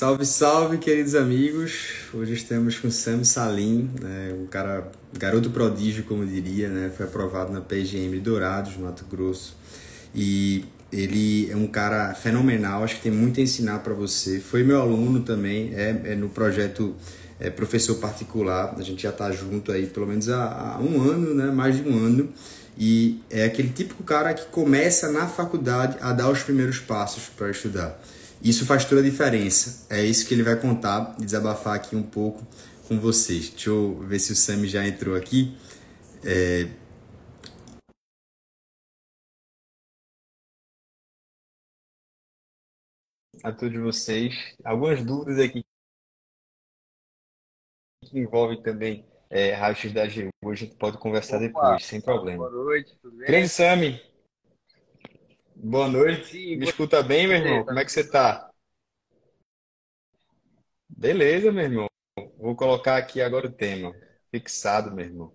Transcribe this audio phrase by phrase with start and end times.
[0.00, 1.88] Salve, salve, queridos amigos.
[2.14, 7.52] Hoje estamos com Sam Salim, né, um cara, garoto prodígio, como diria, né, foi aprovado
[7.52, 9.54] na PGM Dourados, Mato Grosso.
[10.14, 14.40] E ele é um cara fenomenal, acho que tem muito a ensinar para você.
[14.40, 16.96] Foi meu aluno também, é, é no projeto
[17.38, 18.74] é, Professor Particular.
[18.78, 21.86] A gente já está junto aí pelo menos há, há um ano, né, mais de
[21.86, 22.32] um ano.
[22.78, 27.50] E é aquele típico cara que começa na faculdade a dar os primeiros passos para
[27.50, 28.00] estudar.
[28.42, 29.86] Isso faz toda a diferença.
[29.94, 32.46] É isso que ele vai contar e desabafar aqui um pouco
[32.88, 33.50] com vocês.
[33.50, 35.56] Deixa eu ver se o Sami já entrou aqui.
[36.24, 36.68] É...
[43.44, 44.34] A todos vocês.
[44.64, 45.62] Algumas dúvidas aqui
[48.04, 50.30] que envolvem também é, raios da GU.
[50.50, 52.48] A gente pode conversar Opa, depois, sem problema.
[52.48, 53.26] Boa noite, tudo bem?
[53.26, 54.09] Grande Sami.
[55.62, 56.28] Boa noite.
[56.28, 57.64] Sim, Me escuta bem, meu irmão?
[57.66, 58.50] Como é que você tá?
[60.88, 61.86] Beleza, meu irmão.
[62.38, 63.94] Vou colocar aqui agora o tema.
[64.30, 65.34] Fixado, meu irmão.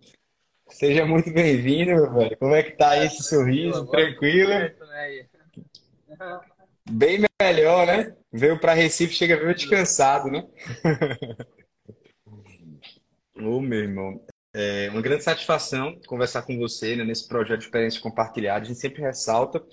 [0.68, 2.38] Seja muito bem-vindo, meu velho.
[2.38, 3.86] Como é que tá aí esse sorriso?
[3.86, 4.50] Tranquilo?
[4.50, 4.76] Né,
[6.90, 8.16] bem melhor, né?
[8.34, 10.44] Veio para Recife, chega veio descansado, né?
[13.38, 18.02] Ô, meu irmão, é uma grande satisfação conversar com você né, nesse projeto de experiência
[18.02, 18.66] compartilhada.
[18.66, 19.64] A gente sempre ressalta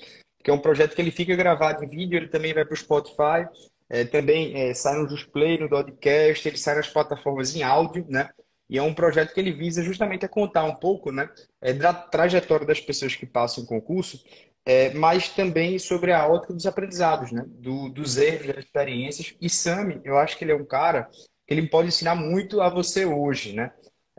[0.42, 2.76] que é um projeto que ele fica gravado em vídeo, ele também vai para o
[2.76, 3.46] Spotify,
[3.88, 8.30] é, também é, sai no Display, no podcast, ele sai nas plataformas em áudio, né?
[8.68, 11.28] E é um projeto que ele visa justamente a contar um pouco, né,
[11.60, 14.24] é, da trajetória das pessoas que passam o concurso,
[14.64, 19.34] é, mas também sobre a ótica dos aprendizados, né, do, dos erros, das experiências.
[19.38, 21.06] E Sami, eu acho que ele é um cara
[21.46, 23.72] que ele pode ensinar muito a você hoje, né?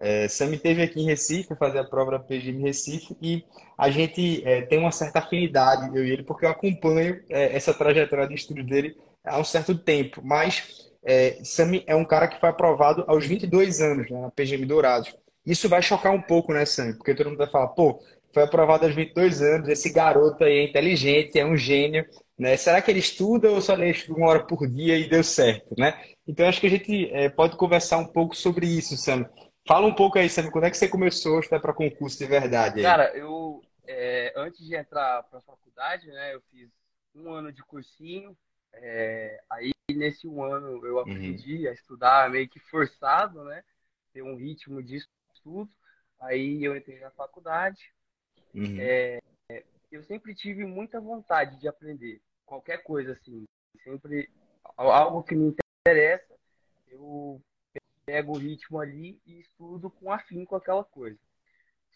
[0.04, 3.42] É, Sam esteve aqui em Recife, fazer a prova da PGM Recife, e
[3.78, 7.73] a gente é, tem uma certa afinidade, eu e ele, porque eu acompanho é, essa
[7.73, 10.22] trajetória de estudo dele há um certo tempo.
[10.22, 14.66] Mas é, Sam é um cara que foi aprovado aos 22 anos né, na PGM
[14.66, 15.16] Dourados.
[15.46, 16.94] Isso vai chocar um pouco, né, Sam?
[16.98, 17.98] Porque todo mundo vai falar, pô,
[18.34, 22.06] foi aprovado aos 22 anos, esse garoto aí é inteligente, é um gênio,
[22.38, 22.58] né?
[22.58, 25.74] Será que ele estuda ou só ele estuda uma hora por dia e deu certo,
[25.78, 25.94] né?
[26.28, 29.25] Então, acho que a gente é, pode conversar um pouco sobre isso, Sam.
[29.66, 32.25] Fala um pouco aí, Sam, quando é que você começou a estudar para concurso de
[32.25, 32.79] verdade?
[32.79, 32.84] Aí?
[32.84, 36.69] Cara, eu, é, antes de entrar para a faculdade, né, eu fiz
[37.16, 38.35] um ano de cursinho,
[38.73, 41.02] é, aí nesse um ano eu uhum.
[41.02, 41.69] aprendi uhum.
[41.69, 43.63] a estudar meio que forçado, né,
[44.12, 45.02] ter um ritmo de
[45.34, 45.72] estudo,
[46.19, 47.94] aí eu entrei na faculdade,
[48.53, 48.78] uhum.
[48.79, 49.22] é,
[49.90, 53.46] eu sempre tive muita vontade de aprender qualquer coisa assim,
[53.81, 54.29] sempre
[54.75, 56.34] algo que me interessa,
[56.90, 57.41] eu
[58.06, 61.19] pego o ritmo ali e estudo com afinco aquela coisa.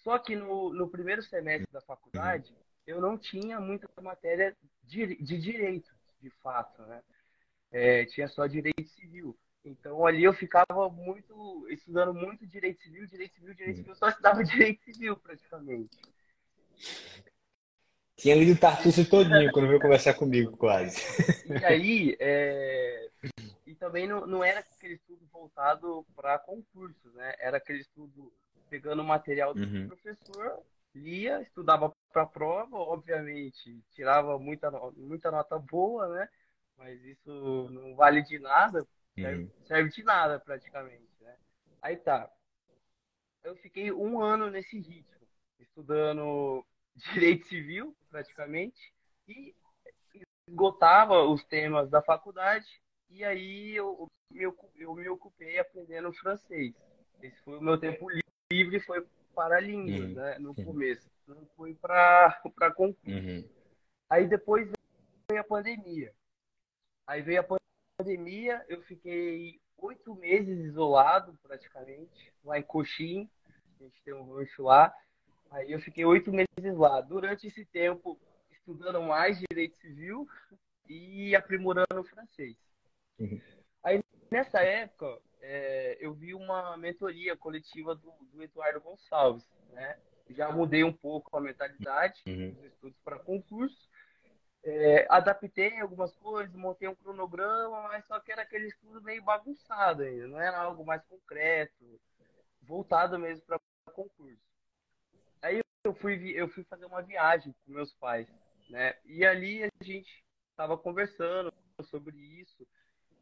[0.03, 2.53] Só que no, no primeiro semestre da faculdade,
[2.85, 7.01] eu não tinha muita matéria de, de direito, de fato, né?
[7.71, 9.37] É, tinha só direito civil.
[9.65, 14.43] Então ali eu ficava muito, estudando muito direito civil, direito civil, direito civil, só estudava
[14.45, 15.97] direito civil praticamente.
[18.15, 20.99] Tinha lido Tartusso todinho quando veio conversar comigo, quase.
[21.47, 23.09] E aí, é...
[23.77, 27.35] também não, não era aquele estudo voltado para concursos, né?
[27.39, 28.31] Era aquele estudo
[28.69, 29.87] pegando o material do uhum.
[29.87, 30.61] professor,
[30.93, 36.29] lia, estudava para a prova, obviamente, tirava muita, muita nota boa, né?
[36.77, 39.65] Mas isso não vale de nada, serve, uhum.
[39.65, 41.35] serve de nada praticamente, né?
[41.81, 42.29] Aí tá.
[43.43, 45.27] Eu fiquei um ano nesse ritmo,
[45.59, 46.65] estudando
[47.13, 48.93] direito civil, praticamente,
[49.27, 49.55] e
[50.47, 52.67] esgotava os temas da faculdade,
[53.09, 56.73] e aí eu, eu, eu me ocupei aprendendo francês.
[57.21, 58.07] Esse foi o meu tempo
[58.51, 60.15] livre, foi para línguas, uhum.
[60.15, 61.09] né, no começo.
[61.27, 62.39] Não foi para
[62.75, 62.99] concurso.
[63.05, 63.47] Uhum.
[64.09, 64.69] Aí depois
[65.29, 66.13] veio a pandemia.
[67.05, 67.57] Aí veio a
[67.99, 73.29] pandemia, eu fiquei oito meses isolado, praticamente, lá em Coxim.
[73.79, 74.93] A gente tem um rancho lá.
[75.51, 77.01] Aí eu fiquei oito meses lá.
[77.01, 78.19] Durante esse tempo,
[78.51, 80.27] estudando mais direito civil
[80.89, 82.57] e aprimorando o francês.
[83.19, 83.41] Uhum.
[83.83, 89.47] Aí nessa época, é, eu vi uma mentoria coletiva do, do Eduardo Gonçalves.
[89.71, 89.97] Né?
[90.29, 92.51] Já mudei um pouco a mentalidade uhum.
[92.51, 93.89] dos estudos para concurso.
[94.63, 100.03] É, adaptei algumas coisas, montei um cronograma, mas só que era aquele estudo meio bagunçado
[100.03, 102.01] ainda, não era algo mais concreto,
[102.63, 103.61] voltado mesmo para
[103.93, 104.47] concurso
[105.87, 108.27] eu fui, eu fui fazer uma viagem com meus pais,
[108.69, 108.95] né?
[109.05, 111.53] E ali a gente estava conversando
[111.83, 112.67] sobre isso.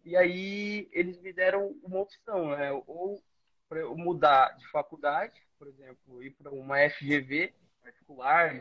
[0.06, 2.72] E aí eles me deram uma opção, né?
[2.86, 3.22] Ou
[3.68, 8.56] para eu mudar de faculdade, por exemplo, ir para uma FGV particular,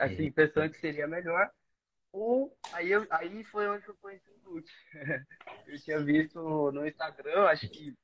[0.00, 1.50] assim, pensando que seria melhor,
[2.12, 4.72] Ou aí, eu, aí foi onde eu conheci o Lute.
[5.66, 7.94] eu tinha visto no Instagram, acho que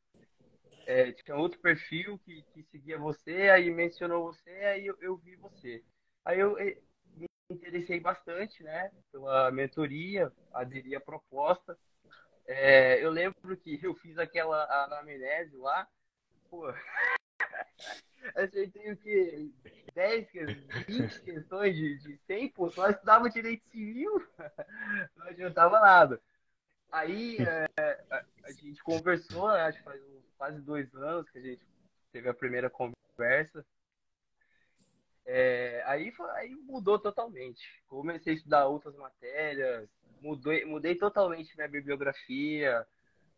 [0.87, 5.37] é, tinha outro perfil que, que seguia você, aí mencionou você, aí eu, eu vi
[5.37, 5.85] você.
[6.25, 6.57] Aí eu
[7.63, 11.79] interessei bastante, né, pela mentoria, aderi à proposta.
[12.47, 15.87] É, eu lembro que eu fiz aquela anamnese lá,
[16.51, 16.67] pô,
[18.35, 19.49] acertei o quê?
[19.95, 20.29] 10,
[20.89, 24.27] 20 questões de, de 100, pô, só estudava direito civil,
[25.17, 26.21] não adiantava nada.
[26.91, 30.03] Aí é, a, gente conversou, né, acho que faz
[30.37, 31.65] quase dois anos que a gente
[32.11, 33.65] teve a primeira conversa.
[35.25, 37.63] É, aí, foi, aí mudou totalmente.
[37.87, 39.89] Comecei a estudar outras matérias,
[40.21, 42.87] mudei, mudei totalmente minha bibliografia.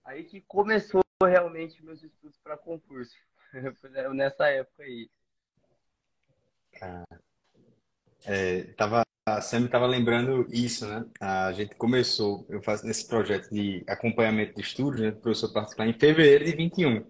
[0.05, 3.15] Aí que começou realmente meus estudos para concurso.
[4.15, 5.09] Nessa época aí.
[8.25, 11.05] É, tava, a Sam estava lembrando isso, né?
[11.21, 15.11] A gente começou, eu faço nesse projeto de acompanhamento de estudos, né?
[15.11, 17.07] O professor particular em fevereiro de 21.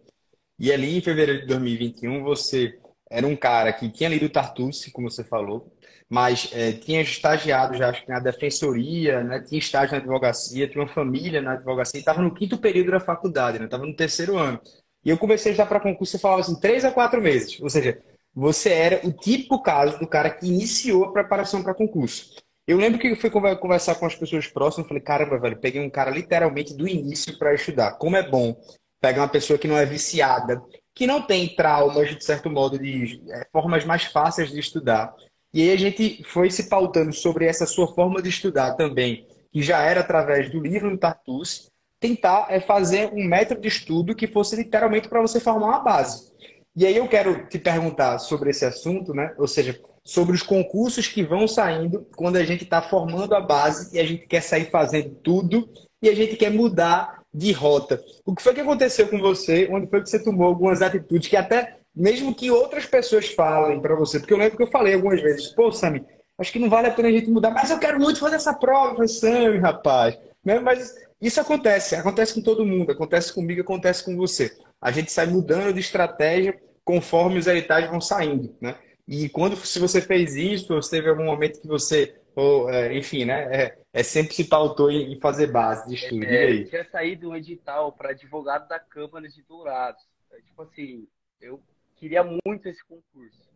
[0.58, 2.78] E ali em fevereiro de 2021, você
[3.10, 5.72] era um cara que tinha lido Tartucci, como você falou,
[6.08, 9.40] mas é, tinha estagiado já acho que na defensoria, né?
[9.40, 13.00] tinha estágio na advocacia, tinha uma família na advocacia, e estava no quinto período da
[13.00, 13.64] faculdade, né?
[13.66, 14.60] estava no terceiro ano.
[15.04, 17.60] E eu comecei estudar para concurso, você falava assim, três a quatro meses.
[17.60, 18.00] Ou seja,
[18.34, 22.34] você era o típico caso do cara que iniciou a preparação para concurso.
[22.66, 25.90] Eu lembro que eu fui conversar com as pessoas próximas, falei, caramba, velho, peguei um
[25.90, 27.92] cara literalmente do início para estudar.
[27.92, 28.56] Como é bom
[29.00, 30.62] pegar uma pessoa que não é viciada,
[30.94, 35.14] que não tem traumas, de certo modo, de é, formas mais fáceis de estudar.
[35.52, 39.62] E aí a gente foi se pautando sobre essa sua forma de estudar também, que
[39.62, 41.70] já era através do livro do Tartus,
[42.00, 46.32] tentar é, fazer um método de estudo que fosse literalmente para você formar uma base.
[46.76, 49.32] E aí eu quero te perguntar sobre esse assunto, né?
[49.38, 53.96] Ou seja, sobre os concursos que vão saindo quando a gente está formando a base
[53.96, 55.68] e a gente quer sair fazendo tudo
[56.02, 58.02] e a gente quer mudar de rota.
[58.24, 59.68] O que foi que aconteceu com você?
[59.70, 63.96] Onde foi que você tomou algumas atitudes que até mesmo que outras pessoas falem para
[63.96, 64.20] você?
[64.20, 66.04] Porque eu lembro que eu falei algumas vezes, pô, Sami,
[66.38, 68.54] acho que não vale a pena a gente mudar, mas eu quero muito fazer essa
[68.54, 69.06] prova.
[69.08, 70.16] Sami, rapaz.
[70.44, 70.60] Né?
[70.60, 74.52] Mas isso acontece, acontece com todo mundo, acontece comigo, acontece com você
[74.84, 78.76] a gente sai mudando de estratégia conforme os editais vão saindo, né?
[79.08, 83.24] E quando se você fez isso, se teve algum momento que você, ou, é, enfim,
[83.24, 83.48] né?
[83.50, 86.24] É, é, sempre se pautou em, fazer base de estudo.
[86.24, 86.64] É, aí.
[86.68, 90.04] Tinha saído um edital para advogado da Câmara de Dourados.
[90.32, 91.06] É, tipo assim,
[91.40, 91.62] eu
[91.94, 93.48] queria muito esse concurso.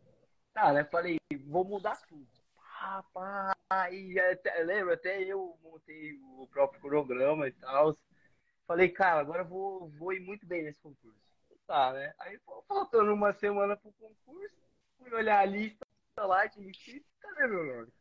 [0.54, 0.84] Tá, né?
[0.84, 2.24] Falei, vou mudar tudo.
[2.54, 4.94] Rapaz, e até, lembra?
[4.94, 7.98] Até eu montei o próprio programa e tal.
[8.64, 11.18] Falei, cara, agora vou, vou ir muito bem nesse concurso.
[11.66, 12.14] Tá, né?
[12.20, 12.38] Aí
[12.68, 14.54] faltando uma semana pro concurso,
[14.98, 15.84] fui olhar a lista
[16.16, 17.92] lá de inscritos, cadê meu nome?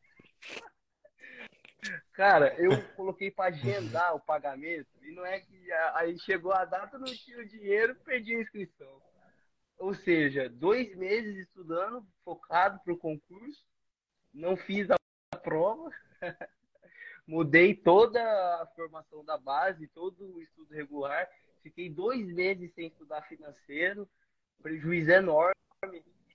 [2.14, 6.98] Cara, eu coloquei para agendar o pagamento e não é que aí chegou a data,
[6.98, 9.02] não tinha o dinheiro, perdi a inscrição.
[9.78, 13.64] Ou seja, dois meses estudando, focado para o concurso,
[14.34, 14.98] não fiz a
[15.38, 15.92] prova,
[17.28, 21.30] mudei toda a formação da base, todo o estudo regular.
[21.62, 24.10] Fiquei dois meses sem estudar financeiro,
[24.62, 25.54] prejuízo enorme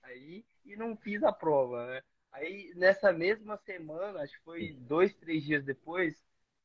[0.03, 2.01] aí, e não fiz a prova, né?
[2.33, 6.21] Aí, nessa mesma semana, acho que foi dois, três dias depois,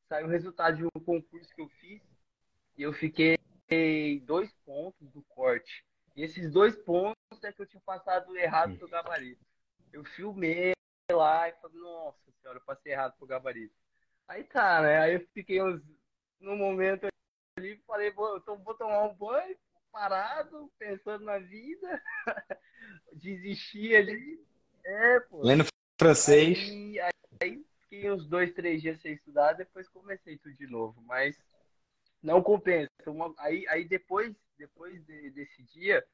[0.07, 2.01] saiu o resultado de um concurso que eu fiz,
[2.75, 3.37] e eu fiquei
[4.25, 5.85] dois pontos do corte.
[6.15, 9.45] E esses dois pontos é que eu tinha passado errado pro gabarito.
[9.93, 10.73] Eu filmei
[11.11, 13.75] lá e falei, nossa senhora, eu passei errado pro gabarito.
[14.27, 14.99] Aí tá, né?
[14.99, 15.81] Aí eu fiquei uns,
[16.39, 17.07] no momento
[17.57, 19.55] ali, falei, vou, vou tomar um banho,
[19.91, 22.01] parado, pensando na vida,
[23.13, 24.48] desisti ali.
[24.83, 25.41] É, pô.
[25.41, 25.65] Lendo
[25.99, 26.57] francês.
[26.57, 31.01] Aí, aí, aí, fiquei uns dois, três dias sem estudar, depois comecei tudo de novo,
[31.03, 31.37] mas
[32.21, 32.89] não compensa.
[33.07, 36.05] Uma, aí, aí depois, depois de, desse dia,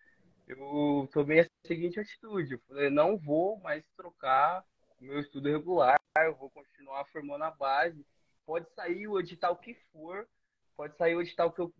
[0.48, 2.54] eu tomei a seguinte atitude.
[2.54, 4.64] Eu falei, não vou mais trocar
[5.00, 8.06] meu estudo regular, eu vou continuar formando a base.
[8.46, 10.28] Pode sair o edital que for,
[10.76, 11.74] pode sair o edital que eu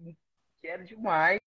[0.62, 1.40] quero demais,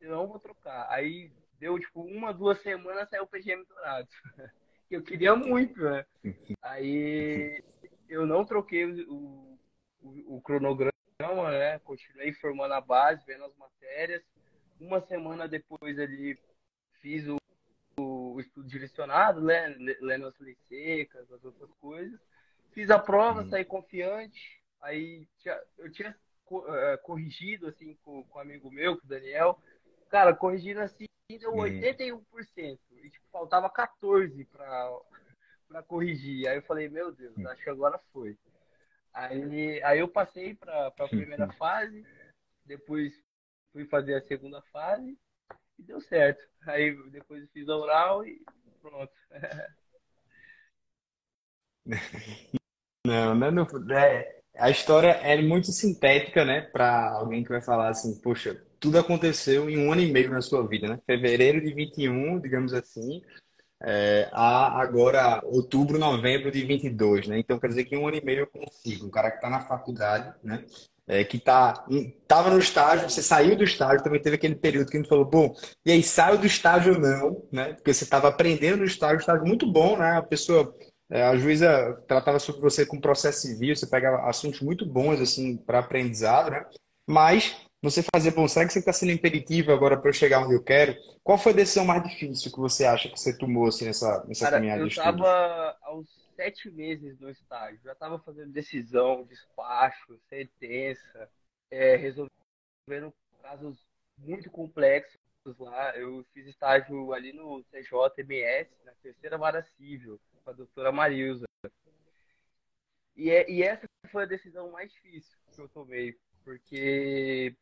[0.00, 0.86] eu não vou trocar.
[0.90, 4.08] Aí deu tipo uma, duas semanas, saiu o PGM Dourado.
[4.94, 6.04] eu queria muito, né?
[6.62, 7.62] Aí
[8.08, 9.58] eu não troquei o,
[10.02, 10.92] o, o cronograma,
[11.50, 11.78] né?
[11.80, 14.22] Continuei formando a base, vendo as matérias.
[14.80, 16.38] Uma semana depois ali
[17.00, 17.40] fiz o
[18.00, 19.74] o estudo direcionado, né?
[20.00, 22.18] lendo as leis secas, as outras coisas.
[22.72, 23.50] Fiz a prova, uhum.
[23.50, 24.62] saí confiante.
[24.80, 25.26] Aí
[25.78, 26.16] eu tinha
[26.50, 29.60] uh, corrigido assim com, com um amigo meu, com o Daniel.
[30.08, 31.06] Cara, corrigindo assim,
[31.38, 32.20] deu 81%.
[32.22, 32.98] Uhum.
[32.98, 35.00] E tipo, faltava 14 para
[35.70, 36.48] para corrigir.
[36.48, 38.36] Aí eu falei, meu Deus, acho que agora foi.
[39.14, 42.04] Aí, aí eu passei para a primeira fase,
[42.64, 43.14] depois
[43.72, 45.16] fui fazer a segunda fase
[45.78, 46.42] e deu certo.
[46.66, 48.42] Aí depois fiz a oral e
[48.82, 49.12] pronto.
[53.06, 56.60] Não, não, não é, a história é muito sintética, né?
[56.60, 60.40] Para alguém que vai falar assim, poxa, tudo aconteceu em um ano e meio na
[60.40, 60.98] sua vida, né?
[61.06, 63.20] Fevereiro de 21, digamos assim,
[63.82, 67.38] é, a agora outubro, novembro de 22, né?
[67.38, 69.06] Então quer dizer que em um ano e meio eu consigo.
[69.06, 70.64] Um cara que está na faculdade, né?
[71.06, 71.84] É, que tá,
[72.28, 75.24] tava no estágio, você saiu do estágio, também teve aquele período que a gente falou,
[75.24, 75.52] bom,
[75.84, 77.72] e aí saiu do estágio ou não, né?
[77.72, 80.18] Porque você estava aprendendo no estágio, estágio muito bom, né?
[80.18, 80.72] A pessoa,
[81.10, 85.56] é, a juíza tratava sobre você com processo civil, você pega assuntos muito bons, assim,
[85.56, 86.64] para aprendizado, né?
[87.08, 88.40] Mas você fazer, que
[88.72, 90.94] você está sendo impeditivo agora para eu chegar onde eu quero?
[91.22, 94.44] Qual foi a decisão mais difícil que você acha que você tomou assim, nessa, nessa
[94.44, 96.06] Cara, caminhada eu estava aos
[96.36, 101.30] sete meses no estágio, já estava fazendo decisão, despacho, sentença,
[101.70, 103.78] é, resolvendo casos
[104.18, 105.18] muito complexos
[105.58, 105.96] lá.
[105.96, 111.46] Eu fiz estágio ali no TJMS, na terceira vara civil, com a doutora Marilza.
[113.16, 117.54] E, é, e essa foi a decisão mais difícil que eu tomei, porque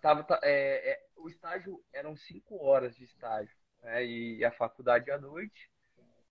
[0.00, 4.04] tava, é, é, o estágio eram cinco horas de estágio, né?
[4.04, 5.70] E a faculdade à noite.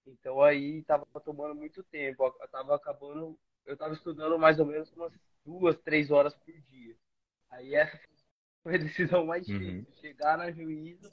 [0.06, 2.24] Então aí tava tomando muito tempo.
[2.26, 5.14] Eu tava acabando, eu tava estudando mais ou menos umas
[5.46, 6.96] duas, três horas por dia.
[7.50, 8.00] Aí essa
[8.64, 9.58] foi a decisão mais uhum.
[9.58, 10.02] difícil, uhum.
[10.02, 11.10] chegar na juíza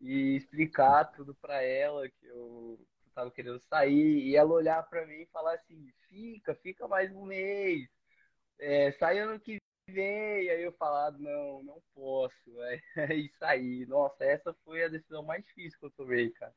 [0.00, 2.78] e explicar tudo para ela que eu
[3.14, 7.24] tava querendo sair e ela olhar para mim e falar assim: "Fica, fica mais um
[7.24, 7.88] mês.
[8.58, 9.58] É, sai ano que
[9.90, 12.34] vem, aí eu falar, não, não posso,
[12.96, 13.86] é, isso aí.
[13.86, 16.54] Nossa, essa foi a decisão mais difícil que eu tomei, cara.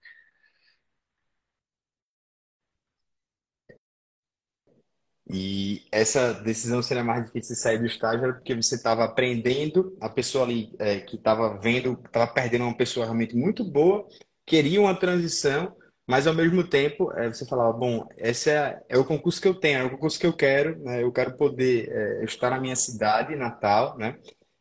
[5.30, 10.10] E essa decisão seria mais difícil de sair do estágio porque você estava aprendendo, a
[10.10, 14.06] pessoa ali é, que estava vendo, estava perdendo uma pessoa realmente muito boa,
[14.46, 15.74] queria uma transição,
[16.08, 19.56] mas ao mesmo tempo, é, você falava, bom, esse é, é o concurso que eu
[19.56, 21.02] tenho, é o concurso que eu quero, né?
[21.02, 24.18] Eu quero poder é, estar na minha cidade natal, né?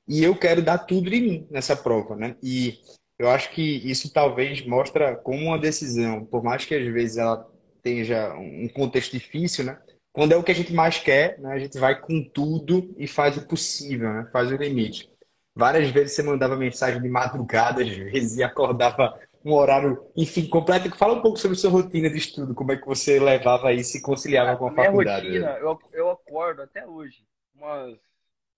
[0.06, 2.36] E eu quero dar tudo de mim nessa prova, né?
[2.42, 2.78] E
[3.18, 7.48] eu acho que isso talvez mostra como uma decisão, por mais que às vezes ela
[7.82, 9.78] tenha um contexto difícil, né?
[10.12, 11.52] Quando é o que a gente mais quer, né?
[11.52, 14.28] A gente vai com tudo e faz o possível, né?
[14.32, 15.10] Faz o limite.
[15.54, 20.94] Várias vezes você mandava mensagem de madrugada, às vezes, e acordava um horário, enfim, completo.
[20.96, 24.02] Fala um pouco sobre sua rotina de estudo, como é que você levava isso e
[24.02, 25.26] conciliava com a Minha faculdade.
[25.26, 27.98] Rotina, eu, eu acordo até hoje, umas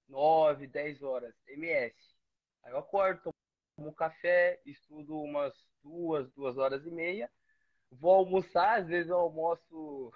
[0.09, 1.95] 9, 10 horas, MS.
[2.63, 3.31] Aí eu acordo,
[3.77, 7.31] tomo café, estudo umas duas, duas horas e meia.
[7.91, 10.13] Vou almoçar, às vezes eu almoço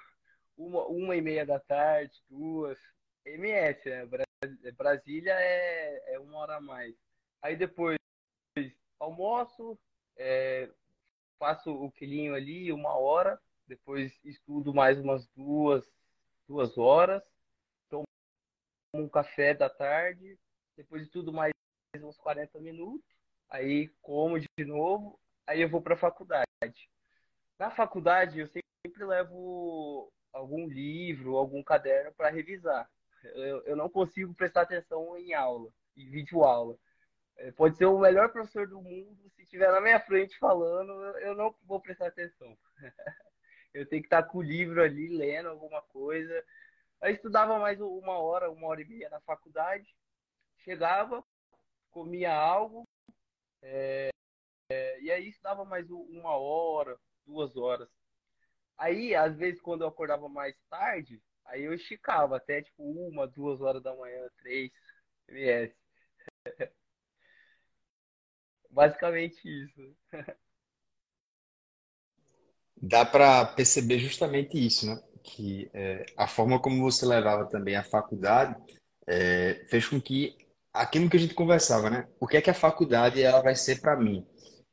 [0.56, 2.78] uma, uma e meia da tarde, duas.
[3.24, 4.08] MS, né?
[4.76, 6.94] Brasília é, é uma hora a mais.
[7.42, 7.98] Aí depois
[8.98, 9.78] almoço,
[10.18, 10.68] é,
[11.38, 15.84] faço o quilinho ali uma hora, depois estudo mais umas duas,
[16.46, 17.22] duas horas,
[17.88, 18.04] tomo
[18.94, 20.38] um café da tarde,
[20.76, 21.52] depois estudo mais
[21.96, 23.06] uns 40 minutos,
[23.48, 26.46] aí como de novo, aí eu vou para a faculdade.
[27.58, 32.90] Na faculdade eu sempre levo algum livro, algum caderno para revisar.
[33.22, 36.78] Eu, eu não consigo prestar atenção em aula, em vídeo aula.
[37.38, 41.34] É, pode ser o melhor professor do mundo, se estiver na minha frente falando, eu
[41.36, 42.58] não vou prestar atenção.
[43.72, 46.44] eu tenho que estar com o livro ali, lendo alguma coisa.
[47.00, 49.86] Eu estudava mais uma hora, uma hora e meia na faculdade.
[50.58, 51.24] Chegava,
[51.90, 52.84] comia algo,
[53.62, 54.10] é,
[54.70, 57.88] é, e aí estudava mais uma hora, duas horas.
[58.76, 63.60] Aí, às vezes, quando eu acordava mais tarde, aí eu esticava até tipo uma, duas
[63.60, 64.72] horas da manhã, três,
[65.28, 65.74] ms.
[68.70, 69.96] Basicamente isso.
[72.80, 75.00] Dá para perceber justamente isso, né?
[75.22, 78.54] Que é, a forma como você levava também a faculdade
[79.06, 80.36] é, fez com que
[80.72, 82.06] aquilo que a gente conversava, né?
[82.20, 84.24] O que é que a faculdade ela vai ser para mim?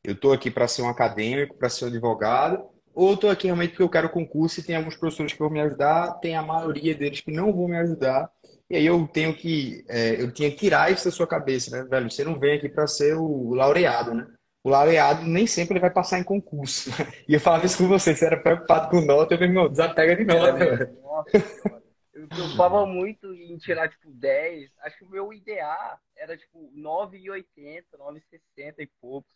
[0.03, 3.71] Eu estou aqui para ser um acadêmico, para ser um advogado, ou estou aqui realmente
[3.71, 6.93] porque eu quero concurso e tem alguns professores que vão me ajudar, tem a maioria
[6.93, 8.29] deles que não vão me ajudar.
[8.69, 11.87] E aí eu tenho que, é, eu tinha que tirar isso da sua cabeça, né,
[11.87, 12.09] velho?
[12.09, 14.27] Você não vem aqui para ser o laureado, né?
[14.63, 16.89] O laureado nem sempre ele vai passar em concurso.
[17.29, 20.15] E eu falava isso com você, você era preocupado com nota, eu meu irmão, desapega
[20.15, 21.01] de nota, velho.
[21.01, 21.81] Nossa,
[22.13, 24.71] eu preocupava muito em tirar, tipo, 10.
[24.79, 29.31] Acho que o meu IDA era, tipo, 9,80, 9,60 e poucos.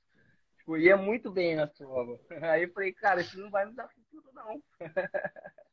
[0.58, 2.20] Tipo, ia muito bem na prova.
[2.52, 4.62] Aí eu falei, cara, isso não vai me dar futuro, não.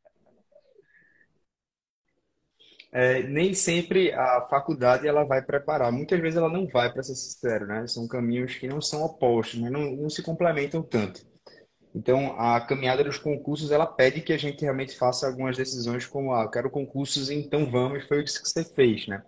[2.97, 5.93] é, nem sempre a faculdade ela vai preparar.
[5.93, 7.87] Muitas vezes ela não vai, para ser sincero, né?
[7.87, 11.21] São caminhos que não são opostos, mas não, não se complementam tanto.
[11.95, 16.33] Então, a caminhada dos concursos, ela pede que a gente realmente faça algumas decisões como,
[16.33, 19.23] ah, quero concursos, então vamos, foi isso que você fez, né?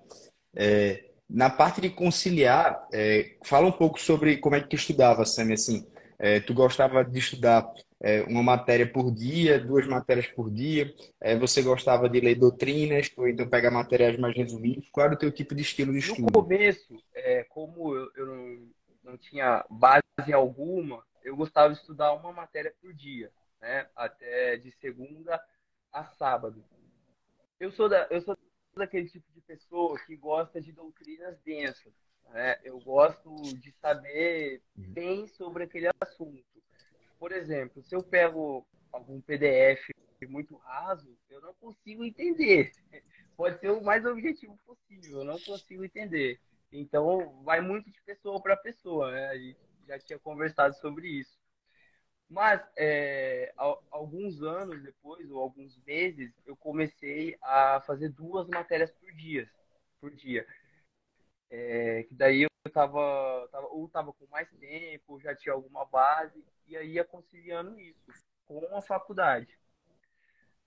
[0.57, 5.27] É, na parte de conciliar, é, fala um pouco sobre como é que tu estudava,
[5.27, 5.87] Sammy, assim,
[6.19, 7.71] é, tu gostava de estudar
[8.01, 13.11] é, uma matéria por dia, duas matérias por dia, é, você gostava de ler doutrinas,
[13.17, 16.23] ou então pegar materiais mais resumidos, qual era o teu tipo de estilo de estudo?
[16.23, 18.69] No começo, é, como eu, eu não,
[19.05, 24.71] não tinha base alguma, eu gostava de estudar uma matéria por dia, né, até de
[24.73, 25.41] segunda
[25.93, 26.65] a sábado.
[27.59, 28.37] Eu sou, da, eu sou
[28.77, 31.93] daquele tipo de pessoa que gosta de doutrinas densas.
[32.31, 32.59] Né?
[32.63, 34.93] Eu gosto de saber uhum.
[34.93, 36.58] bem sobre aquele assunto.
[37.19, 39.91] Por exemplo, se eu pego algum PDF
[40.29, 42.73] muito raso, eu não consigo entender.
[43.37, 46.41] Pode ser o mais objetivo possível, eu não consigo entender.
[46.73, 49.29] Então, vai muito de pessoa para pessoa, né?
[49.29, 51.39] A gente já tinha conversado sobre isso.
[52.29, 53.55] Mas, é,
[53.91, 59.51] alguns anos depois, ou alguns meses, eu comecei a fazer duas matérias por dia.
[60.01, 60.47] Por dia.
[61.51, 66.45] É, que daí eu tava, tava, ou estava com mais tempo, já tinha alguma base,
[66.69, 67.99] e aí ia conciliando isso
[68.45, 69.59] com a faculdade.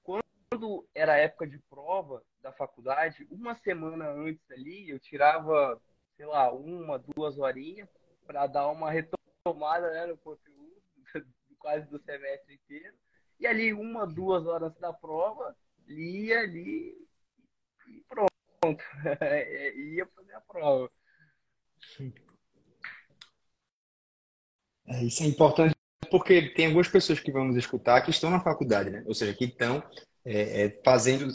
[0.03, 5.81] Quando era época de prova da faculdade, uma semana antes ali, eu tirava,
[6.17, 7.89] sei lá, uma, duas horinhas
[8.25, 10.81] para dar uma retomada né, no conteúdo
[11.59, 12.95] quase do semestre inteiro.
[13.39, 15.55] E ali, uma, duas horas da prova,
[15.87, 16.95] lia ali
[17.87, 18.31] e pronto.
[19.95, 20.91] Ia fazer a prova.
[24.87, 25.80] É, isso é importante
[26.11, 29.03] porque tem algumas pessoas que vão nos escutar que estão na faculdade, né?
[29.07, 29.81] Ou seja, que estão
[30.23, 31.31] é, é, fazendo,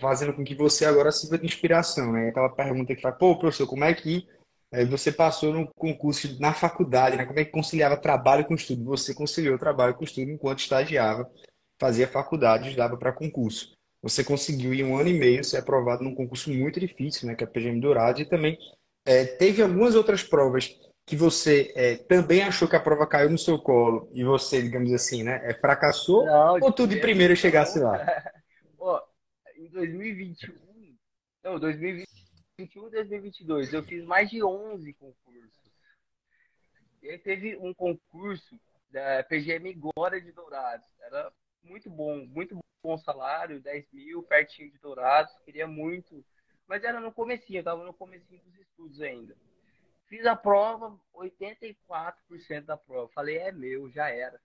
[0.00, 2.28] fazendo com que você agora sirva de inspiração, né?
[2.28, 4.26] Aquela pergunta que fala, pô, professor, como é que
[4.72, 7.26] Aí você passou no concurso na faculdade, né?
[7.26, 8.84] Como é que conciliava trabalho com estudo?
[8.84, 11.30] Você conciliou trabalho com estudo enquanto estagiava,
[11.78, 13.74] fazia faculdade, dava para concurso.
[14.00, 17.34] Você conseguiu em um ano e meio ser aprovado num concurso muito difícil, né?
[17.34, 18.58] Que é a PGM Dourado, e também
[19.04, 23.38] é, teve algumas outras provas que você é, também achou que a prova caiu no
[23.38, 25.40] seu colo e você, digamos assim, né?
[25.44, 27.98] É, fracassou não, ou tu de primeiro chegasse lá?
[28.78, 29.02] Ó,
[29.56, 30.54] em 2021,
[31.44, 32.22] não, 2020
[32.58, 35.72] 2021 e 2022, eu fiz mais de 11 concursos.
[37.02, 38.60] E teve um concurso
[38.90, 40.86] da PGM Glória de Dourados.
[41.00, 41.32] Era
[41.64, 45.34] muito bom, muito bom salário, 10 mil, pertinho de Dourados.
[45.44, 46.24] Queria muito.
[46.66, 49.36] Mas era no comecinho, eu tava no comecinho dos estudos ainda.
[50.12, 53.08] Fiz a prova, 84% da prova.
[53.14, 54.38] Falei, é meu, já era.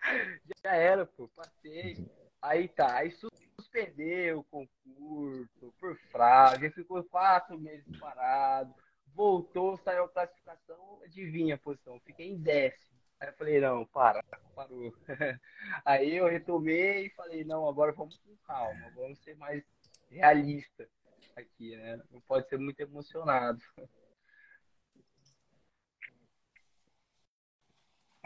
[0.64, 1.98] já era, pô, passei.
[2.40, 8.74] Aí tá, aí suspendeu o concurso por fraude, ficou quatro meses parado,
[9.14, 12.98] voltou, saiu a classificação, adivinha a posição, fiquei em décimo.
[13.20, 14.94] Aí eu falei, não, para, parou.
[15.84, 19.62] Aí eu retomei e falei, não, agora vamos com calma, vamos ser mais
[20.08, 20.88] realista
[21.36, 22.00] aqui, né?
[22.10, 23.60] Não pode ser muito emocionado.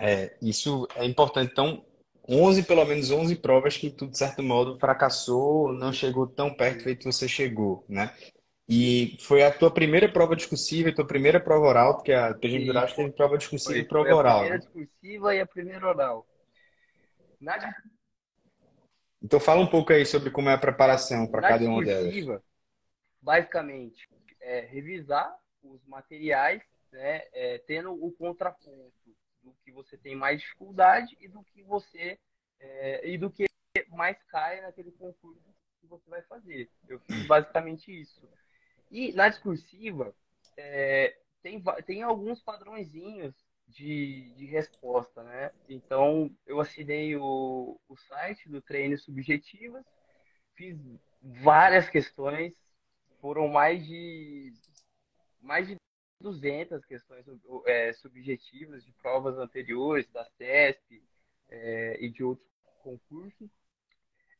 [0.00, 1.52] É, isso é importante.
[1.52, 1.84] Então,
[2.26, 6.84] 11, pelo menos 11 provas que tu, de certo modo, fracassou, não chegou tão perto
[6.84, 8.14] feito você chegou, né?
[8.66, 12.66] E foi a tua primeira prova discursiva e tua primeira prova oral, porque a PGM
[12.66, 14.36] Durante teve prova discursiva foi, e prova oral.
[14.36, 14.60] A primeira né?
[14.64, 16.26] discursiva e a primeira oral.
[17.40, 17.74] Na...
[19.20, 22.40] Então fala um pouco aí sobre como é a preparação para cada uma delas.
[23.20, 24.08] Basicamente,
[24.40, 28.92] é revisar os materiais, né, é, tendo o contraponto
[29.42, 32.18] do que você tem mais dificuldade e do que você
[32.58, 33.46] é, e do que
[33.90, 36.70] mais cai naquele concurso que você vai fazer.
[36.88, 38.28] Eu fiz basicamente isso.
[38.90, 40.14] E na discursiva
[40.56, 43.34] é, tem, tem alguns padrõezinhos
[43.68, 45.52] de, de resposta, né?
[45.68, 49.84] Então eu assinei o, o site do Treino Subjetivas,
[50.54, 50.76] fiz
[51.22, 52.52] várias questões,
[53.20, 54.52] foram mais de
[55.40, 55.76] mais de
[56.20, 57.24] 200 questões
[57.66, 61.02] é, subjetivas de provas anteriores da CESP
[61.48, 62.46] é, e de outros
[62.82, 63.50] concursos.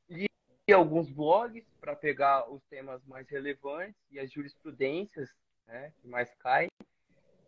[0.09, 0.29] Li
[0.73, 5.31] alguns blogs para pegar os temas mais relevantes e as jurisprudências
[5.67, 6.69] né, que mais caem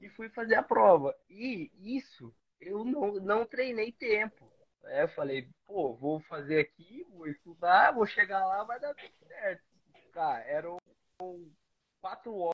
[0.00, 1.14] e fui fazer a prova.
[1.28, 4.50] E isso eu não, não treinei tempo.
[4.82, 5.02] Né?
[5.02, 9.62] Eu falei, pô, vou fazer aqui, vou estudar, vou chegar lá, vai dar tudo certo.
[10.12, 10.78] Cara, eram
[12.00, 12.50] quatro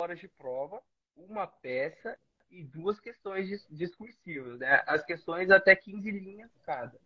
[0.00, 0.82] horas de prova
[1.28, 2.18] uma peça
[2.50, 4.82] e duas questões discursivas, né?
[4.86, 6.98] As questões até 15 linhas cada.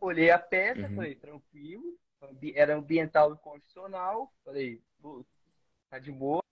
[0.00, 0.94] Olhei a peça, uhum.
[0.94, 1.98] falei, tranquilo,
[2.54, 4.32] era ambiental e constitucional.
[4.44, 4.82] Falei,
[5.90, 6.42] tá de boa.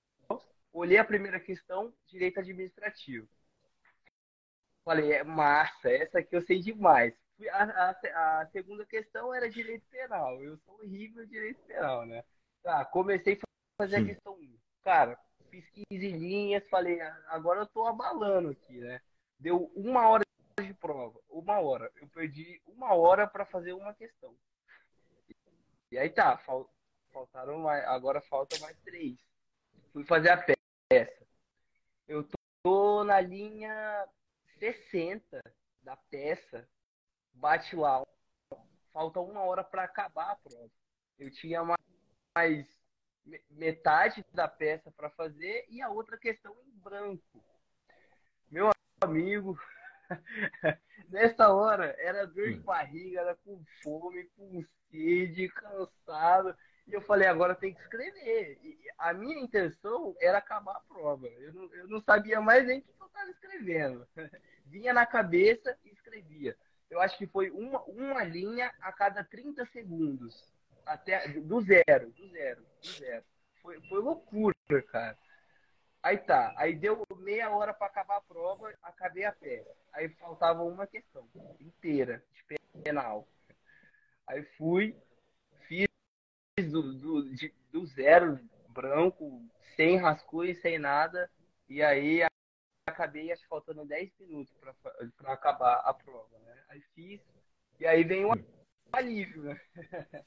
[0.73, 3.29] Olhei a primeira questão, direito administrativo.
[4.85, 7.15] Falei, é massa, essa aqui eu sei demais.
[7.51, 10.41] A, a, a segunda questão era direito penal.
[10.41, 12.23] Eu sou horrível em direito penal, né?
[12.63, 14.59] Tá, comecei a fazer a questão 1.
[14.83, 15.19] Cara,
[15.57, 19.01] fiz 15 linhas, falei, agora eu tô abalando aqui, né?
[19.39, 20.25] Deu uma hora
[20.61, 21.91] de prova, uma hora.
[21.97, 24.35] Eu perdi uma hora para fazer uma questão.
[25.91, 26.39] E aí tá,
[27.13, 29.17] faltaram mais, agora falta mais três.
[29.93, 31.27] Fui fazer a peça.
[32.07, 32.27] Eu
[32.63, 34.09] tô na linha
[34.59, 35.41] 60
[35.83, 36.69] da peça.
[37.33, 38.05] Bate lá.
[38.93, 40.71] Falta uma hora para acabar a prova.
[41.19, 42.67] Eu tinha mais
[43.51, 47.45] metade da peça para fazer e a outra questão em branco.
[48.51, 49.59] Meu amigo,
[51.09, 52.63] nessa hora era dor de hum.
[52.63, 56.57] barriga, era com fome, com sede, cansado.
[56.87, 58.59] E eu falei, agora tem que escrever.
[58.63, 61.27] E a minha intenção era acabar a prova.
[61.27, 64.07] Eu não, eu não sabia mais nem o que eu estava escrevendo.
[64.67, 66.57] Vinha na cabeça e escrevia.
[66.89, 70.56] Eu acho que foi uma, uma linha a cada 30 segundos.
[70.87, 73.25] Até, do zero, do zero, do zero.
[73.61, 74.55] Foi, foi loucura,
[74.89, 75.19] cara.
[76.01, 79.75] Aí tá, aí deu meia hora para acabar a prova, acabei a peça.
[79.93, 83.29] Aí faltava uma questão inteira, de penal.
[84.25, 84.97] Aí fui,
[85.67, 85.89] fiz
[86.71, 89.45] do, do, de, do zero, branco,
[89.75, 91.29] sem rascunho, sem nada.
[91.69, 92.23] E aí
[92.87, 94.55] acabei, acho faltando 10 minutos
[95.17, 96.65] para acabar a prova, né?
[96.69, 97.21] Aí fiz,
[97.81, 98.33] e aí vem um
[98.93, 99.61] alívio, né?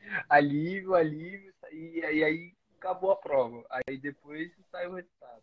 [0.28, 3.64] alívio, alívio, e aí, aí acabou a prova.
[3.70, 5.42] Aí depois sai o resultado.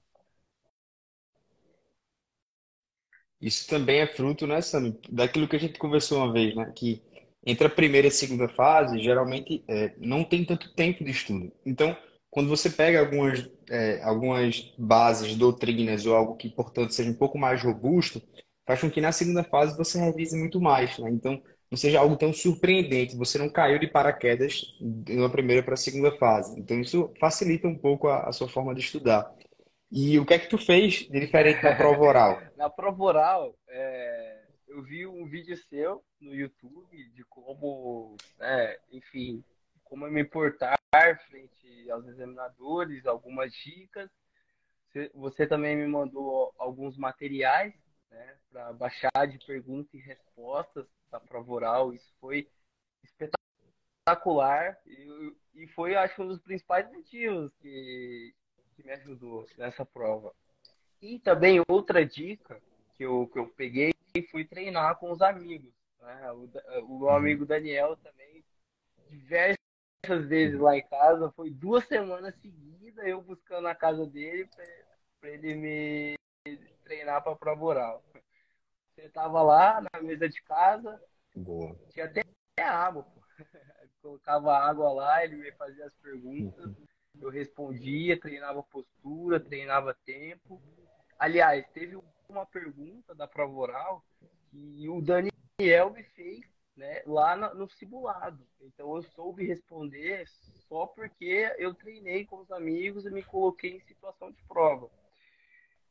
[3.40, 6.72] Isso também é fruto, né, Sam, daquilo que a gente conversou uma vez, né?
[6.76, 7.02] Que
[7.46, 11.52] entre a primeira e a segunda fase, geralmente é, não tem tanto tempo de estudo.
[11.66, 11.96] Então,
[12.30, 17.38] quando você pega algumas, é, algumas bases, doutrinas ou algo que, portanto, seja um pouco
[17.38, 18.22] mais robusto,
[18.66, 21.10] faz com que na segunda fase você revise muito mais, né?
[21.12, 23.16] Então, não seja algo tão surpreendente.
[23.16, 26.60] Você não caiu de paraquedas de uma primeira para a segunda fase.
[26.60, 29.34] Então, isso facilita um pouco a, a, sua forma de estudar.
[29.92, 32.42] E o que é que tu fez de diferente na prova oral?
[32.58, 39.44] na prova oral, é, eu vi um vídeo seu no YouTube de como, é, enfim,
[39.84, 40.78] como me portar
[41.30, 44.10] frente aos examinadores, algumas dicas.
[45.14, 47.74] Você também me mandou alguns materiais
[48.10, 51.94] né, para baixar de perguntas e respostas da prova oral.
[51.94, 52.50] Isso foi
[53.04, 58.34] espetacular e, e foi, acho, um dos principais motivos que,
[58.76, 60.34] que me ajudou nessa prova.
[61.02, 62.62] E também outra dica
[62.96, 63.92] que eu, que eu peguei
[64.32, 65.72] fui treinar com os amigos.
[66.02, 66.32] Né?
[66.32, 66.50] O,
[66.86, 68.44] o meu amigo Daniel também,
[69.10, 69.58] diversas
[70.28, 74.50] vezes lá em casa, foi duas semanas seguidas eu buscando a casa dele
[75.20, 76.16] para ele me
[76.84, 78.04] treinar para prova oral.
[78.98, 81.00] Você tava lá na mesa de casa.
[81.36, 81.78] Boa.
[81.92, 82.24] Tinha até
[82.60, 83.22] água, pô.
[84.02, 86.66] Colocava água lá, ele me fazia as perguntas.
[86.66, 86.86] Uhum.
[87.22, 90.60] Eu respondia, treinava postura, treinava tempo.
[91.20, 94.04] Aliás, teve uma pergunta da prova oral
[94.50, 96.44] que o Daniel me fez
[96.76, 98.48] né, lá no simulado.
[98.60, 100.28] Então eu soube responder
[100.68, 104.90] só porque eu treinei com os amigos e me coloquei em situação de prova.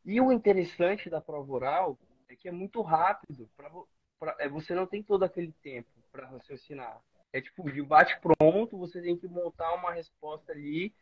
[0.04, 3.48] E o interessante da prova oral é que é muito rápido.
[3.56, 3.70] Pra,
[4.18, 7.00] pra, é, você não tem todo aquele tempo para raciocinar.
[7.32, 10.94] É tipo, de bate-pronto, você tem que montar uma resposta ali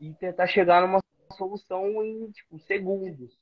[0.00, 1.00] e tentar chegar numa
[1.36, 3.36] solução em tipo, segundos.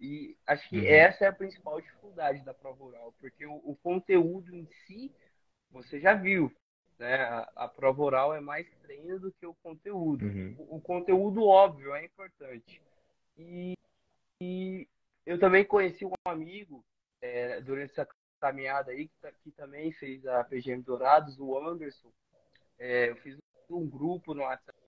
[0.00, 0.86] E acho que uhum.
[0.86, 5.12] essa é a principal dificuldade da prova oral, porque o, o conteúdo em si,
[5.70, 6.52] você já viu.
[6.98, 7.14] Né?
[7.14, 10.24] A, a, prova oral é mais treino do que o conteúdo.
[10.24, 10.54] Uhum.
[10.58, 12.82] O, o, conteúdo, óbvio, é importante.
[13.38, 13.74] E,
[14.40, 14.86] e
[15.26, 16.84] eu também conheci um amigo
[17.20, 18.08] é, durante essa
[18.40, 22.12] caminhada aí, que, que, também fez a PGM Dourados, o Anderson.
[22.78, 23.36] É, eu fiz
[23.68, 24.78] um grupo no WhatsApp.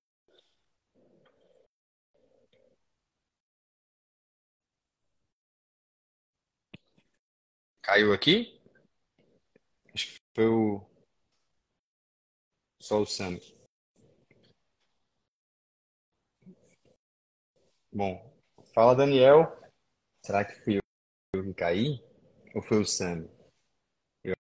[7.83, 8.61] Caiu aqui?
[9.95, 10.87] Acho que foi o.
[12.81, 13.39] Só o Sam.
[17.91, 18.23] Bom,
[18.75, 19.59] fala Daniel.
[20.29, 20.79] Será que fui
[21.35, 22.05] eu que caí?
[22.55, 23.27] Ou foi o Sam?
[24.23, 24.35] Eu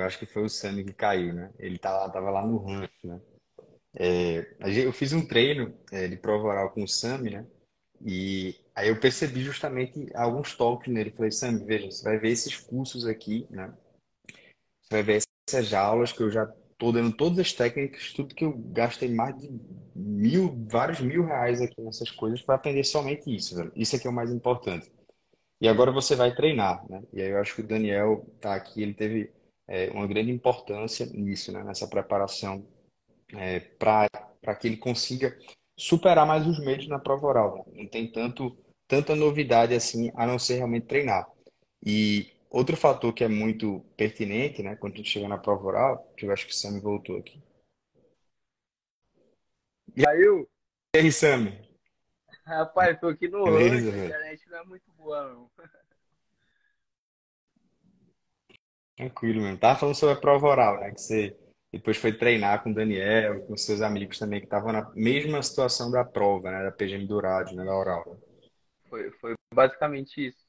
[0.00, 1.52] acho que foi o Sam que caiu, né?
[1.58, 3.20] Ele tava, tava lá no rancho, né?
[3.94, 7.46] É, eu fiz um treino é, de prova oral com o Sam, né?
[8.00, 11.10] E aí eu percebi justamente alguns toques nele.
[11.10, 13.76] Falei, Sam, veja, você vai ver esses cursos aqui, né?
[14.84, 18.44] Você vai ver essas aulas que eu já tô dando todas as técnicas, tudo que
[18.44, 19.50] eu gastei mais de
[19.94, 23.72] mil, vários mil reais aqui nessas coisas para aprender somente isso, velho.
[23.74, 24.90] Isso é que é o mais importante.
[25.60, 27.02] E agora você vai treinar, né?
[27.12, 29.32] E aí eu acho que o Daniel tá aqui, ele teve
[29.68, 31.62] é, uma grande importância nisso, né?
[31.64, 32.66] Nessa preparação
[33.34, 34.08] é, para
[34.44, 35.34] para que ele consiga
[35.76, 37.56] superar mais os medos na prova oral.
[37.56, 37.82] Né?
[37.82, 38.56] Não tem tanto
[38.86, 41.26] tanta novidade assim, a não ser realmente treinar.
[41.84, 46.12] E outro fator que é muito pertinente, né, quando a gente chega na prova oral,
[46.16, 47.42] que eu acho que o Sam voltou aqui.
[49.96, 50.46] E aí,
[50.94, 51.52] e aí Sam?
[52.46, 55.50] Rapaz, tô aqui no Beleza, a internet não é muito boa, não.
[58.96, 59.58] Tranquilo, mesmo.
[59.58, 60.92] Tava falando sobre a prova oral, né?
[60.92, 61.36] Que você
[61.72, 65.90] depois foi treinar com o Daniel, com seus amigos também, que estavam na mesma situação
[65.90, 66.62] da prova, né?
[66.62, 67.64] Da PGM Dourado, né?
[67.64, 68.16] Da oral.
[68.88, 70.43] Foi, foi basicamente isso.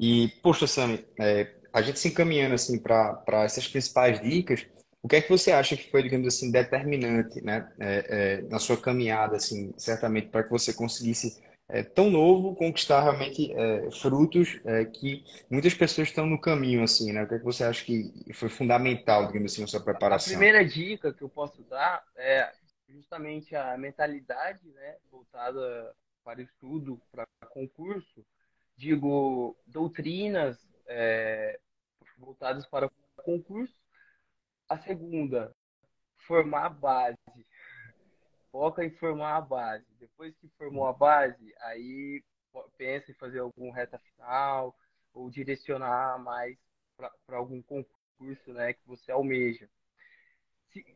[0.00, 4.66] E, poxa, Sam, é, a gente se encaminhando assim para essas principais dicas,
[5.02, 8.58] o que é que você acha que foi, digamos assim, determinante, né, é, é, na
[8.58, 14.58] sua caminhada, assim, certamente para que você conseguisse é, tão novo conquistar realmente é, frutos
[14.64, 17.22] é, que muitas pessoas estão no caminho, assim, né?
[17.22, 20.32] O que é que você acha que foi fundamental, digamos assim, na sua preparação?
[20.32, 22.50] A primeira dica que eu posso dar é
[22.88, 28.24] justamente a mentalidade, né, voltada para estudo, para concurso,
[28.80, 31.60] digo, doutrinas é,
[32.16, 32.90] voltadas para
[33.22, 33.78] concurso.
[34.66, 35.54] A segunda,
[36.26, 37.46] formar a base.
[38.50, 39.84] Foca em formar a base.
[39.98, 42.24] Depois que formou a base, aí
[42.78, 44.74] pensa em fazer algum reta final
[45.12, 46.56] ou direcionar mais
[46.96, 49.68] para algum concurso né, que você almeja.
[50.72, 50.86] Se,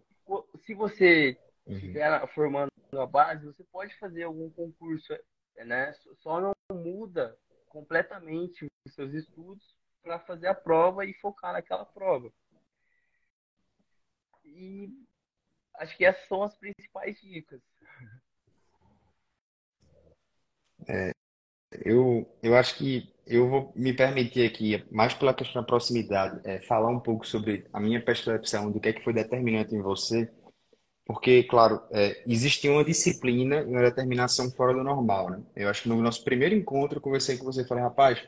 [0.64, 1.74] se você uhum.
[1.74, 5.12] estiver formando a base, você pode fazer algum concurso,
[5.66, 5.92] né?
[6.20, 7.36] Só não muda
[7.74, 12.32] completamente os seus estudos para fazer a prova e focar naquela prova.
[14.44, 14.88] E
[15.78, 17.60] acho que essas são as principais dicas.
[20.86, 21.10] É,
[21.84, 26.60] eu, eu acho que eu vou me permitir aqui, mais pela questão da proximidade, é,
[26.60, 30.32] falar um pouco sobre a minha percepção do que é que foi determinante em você,
[31.06, 35.42] porque, claro, é, existia uma disciplina e uma determinação fora do normal, né?
[35.54, 38.26] Eu acho que no nosso primeiro encontro eu conversei com você e falei, rapaz,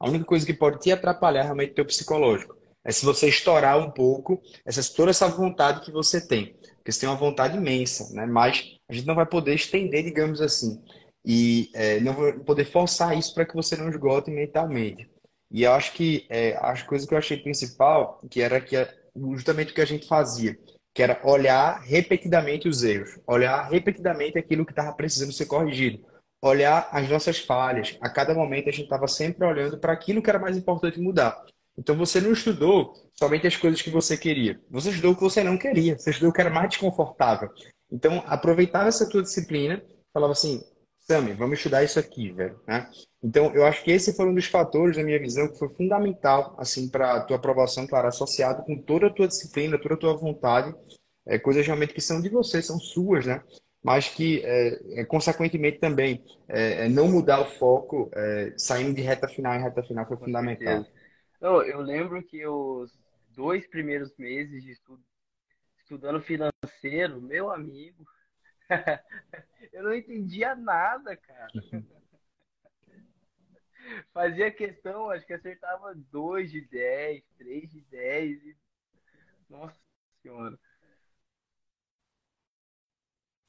[0.00, 2.56] a única coisa que pode te atrapalhar é realmente o teu psicológico.
[2.84, 6.56] É se você estourar um pouco essa, toda essa vontade que você tem.
[6.76, 8.26] Porque você tem uma vontade imensa, né?
[8.26, 10.82] Mas a gente não vai poder estender, digamos assim.
[11.24, 15.08] E é, não vai poder forçar isso para que você não esgote mentalmente.
[15.50, 18.92] E eu acho que é, as coisas que eu achei principal, que era que é
[19.32, 20.58] justamente o que a gente fazia,
[20.96, 26.04] que era olhar repetidamente os erros, olhar repetidamente aquilo que estava precisando ser corrigido
[26.42, 27.96] olhar as nossas falhas.
[28.00, 31.42] A cada momento a gente estava sempre olhando para aquilo que era mais importante mudar.
[31.78, 34.60] Então você não estudou somente as coisas que você queria.
[34.70, 35.98] Você estudou o que você não queria.
[35.98, 37.50] Você estudou o que era mais desconfortável.
[37.90, 39.82] Então aproveitava essa tua disciplina,
[40.12, 40.62] falava assim,
[41.06, 42.60] Sami, vamos estudar isso aqui, velho.
[42.66, 42.90] Né?
[43.22, 46.56] Então eu acho que esse foi um dos fatores, na minha visão, que foi fundamental
[46.58, 50.16] assim para a tua aprovação, claro, associado com toda a tua disciplina, toda a tua
[50.16, 50.74] vontade,
[51.24, 53.42] é, coisas realmente que são de você, são suas, né?
[53.86, 59.00] mas que, é, é, consequentemente, também é, é, não mudar o foco, é, saindo de
[59.00, 60.84] reta final em reta final, foi fundamental.
[61.40, 62.90] Eu lembro que os
[63.30, 65.00] dois primeiros meses de estudo,
[65.78, 68.04] estudando financeiro, meu amigo,
[69.72, 71.48] eu não entendia nada, cara.
[74.12, 78.56] Fazia questão, acho que acertava 2 de 10, 3 de 10 e...
[79.48, 79.78] Nossa
[80.22, 80.58] senhora.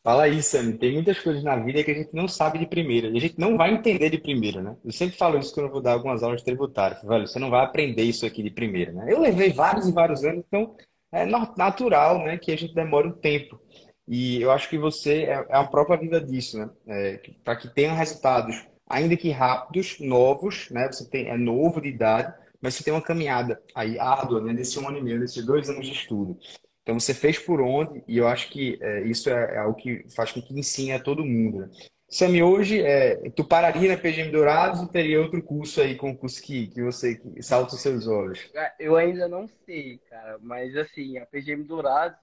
[0.04, 0.78] Fala aí, Sam.
[0.78, 3.10] Tem muitas coisas na vida que a gente não sabe de primeira.
[3.10, 4.78] E a gente não vai entender de primeira, né?
[4.86, 7.04] Eu sempre falo isso quando eu vou dar algumas aulas tributárias.
[7.04, 9.12] Velho, você não vai aprender isso aqui de primeira, né?
[9.12, 10.78] Eu levei vários e vários anos, então
[11.12, 13.60] é natural, né, que a gente demore um tempo.
[14.08, 16.70] E eu acho que você é, é a própria vida disso, né?
[16.88, 20.88] É, para que tenham resultados, ainda que rápidos, novos, né?
[20.88, 24.54] Você tem, é novo de idade, mas você tem uma caminhada aí árdua, né?
[24.54, 26.40] Desse um ano e meio, desses dois anos de estudo.
[26.88, 30.06] Então você fez por onde, e eu acho que é, isso é, é, algo que
[30.16, 31.60] faz com que ensine a todo mundo.
[31.60, 31.70] Né?
[32.10, 36.68] Sami, hoje, é, tu pararia na PGM Dourados ou teria outro curso aí, concurso que,
[36.68, 38.50] que você que salta os seus olhos?
[38.80, 42.18] Eu ainda não sei, cara, mas assim, a PGM Dourados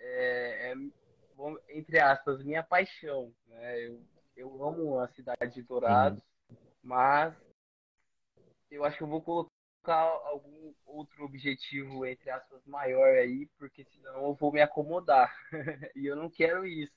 [0.00, 0.74] é, é
[1.68, 3.32] entre aspas, minha paixão.
[3.46, 3.86] Né?
[3.86, 4.02] Eu,
[4.36, 6.56] eu amo a cidade de Dourados, uhum.
[6.82, 7.34] mas
[8.70, 9.50] eu acho que eu vou colocar
[10.24, 15.32] algum outro objetivo, entre aspas, maior aí, porque senão eu vou me acomodar.
[15.94, 16.92] e eu não quero isso.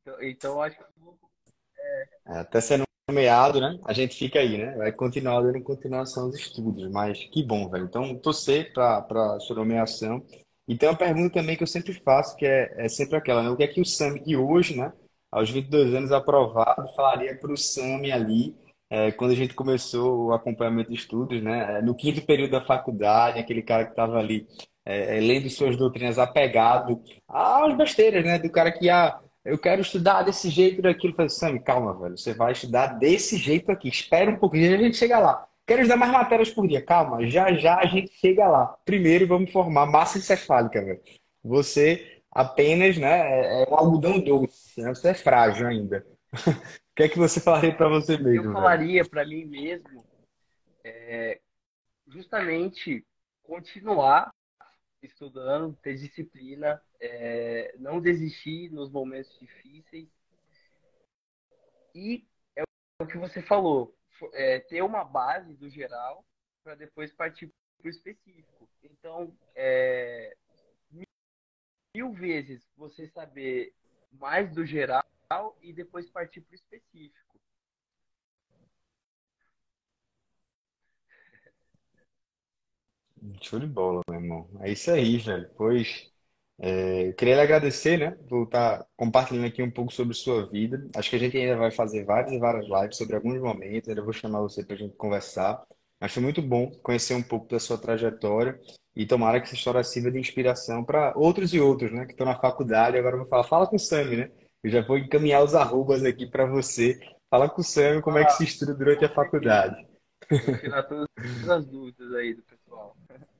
[0.00, 0.84] Então, então acho que.
[1.78, 2.08] É...
[2.26, 3.78] Até você não nomeado, né?
[3.84, 4.74] A gente fica aí, né?
[4.76, 7.84] Vai continuar dando continuação aos estudos, mas que bom, velho.
[7.84, 8.98] Então, torcer para
[9.36, 10.24] a sua nomeação.
[10.68, 13.50] E tem uma pergunta também que eu sempre faço, que é, é sempre aquela, né?
[13.50, 14.92] O que é que o Sami de hoje, né?
[15.30, 18.56] Aos 22 anos aprovado, falaria para o Sami ali,
[18.90, 21.80] é, quando a gente começou o acompanhamento de estudos, né?
[21.82, 24.46] No quinto período da faculdade, aquele cara que estava ali
[24.84, 28.38] é, é, lendo suas doutrinas apegado às besteiras, né?
[28.38, 31.14] Do cara que, ah, eu quero estudar desse jeito, daquilo.
[31.14, 32.16] Falei, Sam, calma, velho.
[32.18, 33.88] Você vai estudar desse jeito aqui.
[33.88, 35.46] Espera um pouquinho, a gente chega lá.
[35.66, 36.80] Quero estudar mais matérias por dia.
[36.80, 38.66] Calma, já já a gente chega lá.
[38.84, 41.02] Primeiro vamos formar massa encefálica, velho.
[41.42, 44.94] Você apenas, né, é, é um algodão doce, né?
[44.94, 46.06] Você é frágil ainda.
[46.36, 48.50] o que é que você falaria para você mesmo?
[48.50, 50.06] Eu falaria para mim mesmo
[50.84, 51.40] é,
[52.06, 53.04] justamente
[53.42, 54.32] continuar
[55.02, 60.08] estudando, ter disciplina, é, não desistir nos momentos difíceis.
[61.94, 62.24] E
[62.54, 62.62] é
[63.00, 63.95] o que você falou,
[64.32, 66.24] é, ter uma base do geral
[66.62, 68.68] para depois partir para o específico.
[68.82, 70.36] Então, é,
[71.94, 73.72] mil vezes você saber
[74.12, 75.04] mais do geral
[75.62, 77.40] e depois partir para o específico.
[83.42, 84.50] Show de bola, meu irmão.
[84.60, 85.48] É isso aí, velho.
[85.56, 86.12] Pois,
[86.58, 90.86] é, eu queria lhe agradecer, né, por estar compartilhando aqui um pouco sobre sua vida.
[90.94, 93.88] Acho que a gente ainda vai fazer várias e várias lives sobre alguns momentos.
[93.88, 95.62] Ainda vou chamar você para a gente conversar.
[96.00, 98.58] Mas foi muito bom conhecer um pouco da sua trajetória
[98.94, 102.26] e tomara que essa história sirva de inspiração para outros e outros, né, que estão
[102.26, 102.96] na faculdade.
[102.96, 104.30] Agora eu vou falar, fala com o Sami, né?
[104.62, 106.98] Eu já vou encaminhar os arrobas aqui para você.
[107.30, 109.86] Fala com o Sami como é que se estuda durante a faculdade.
[110.30, 111.06] Vou tirar todas
[111.48, 112.96] as dúvidas aí do pessoal.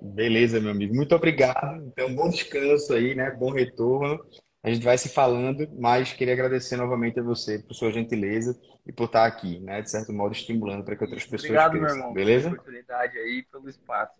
[0.00, 0.94] Beleza, meu amigo.
[0.94, 1.84] Muito obrigado.
[1.86, 3.30] Então, bom descanso aí, né?
[3.32, 4.18] Bom retorno.
[4.62, 8.92] A gente vai se falando, mas queria agradecer novamente a você por sua gentileza e
[8.92, 9.80] por estar aqui, né?
[9.82, 11.88] De certo modo, estimulando para que outras pessoas Obrigado, cresçam.
[11.88, 12.50] meu irmão, Beleza?
[12.50, 14.14] pela oportunidade aí, pelo espaço.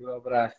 [0.00, 0.56] Um abraço.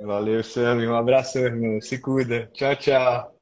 [0.00, 0.76] Valeu, Sam.
[0.88, 1.80] Um abraço, irmão.
[1.80, 2.46] Se cuida.
[2.52, 3.37] Tchau, tchau.